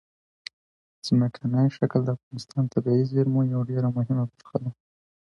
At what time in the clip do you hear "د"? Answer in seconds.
2.05-2.09, 2.65-2.69